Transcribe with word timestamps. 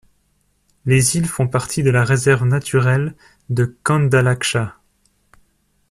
Les 0.87 1.15
îles 1.15 1.27
font 1.27 1.47
partie 1.47 1.83
de 1.83 1.91
la 1.91 2.03
réserve 2.03 2.45
naturelle 2.47 3.13
de 3.51 3.77
Kandalakcha. 3.83 4.77